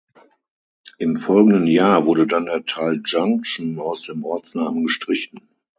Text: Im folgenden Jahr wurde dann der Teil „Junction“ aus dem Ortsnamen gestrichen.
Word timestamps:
Im 0.97 1.15
folgenden 1.15 1.67
Jahr 1.67 2.07
wurde 2.07 2.25
dann 2.25 2.47
der 2.47 2.65
Teil 2.65 3.03
„Junction“ 3.05 3.77
aus 3.79 4.01
dem 4.01 4.23
Ortsnamen 4.25 4.81
gestrichen. 4.85 5.47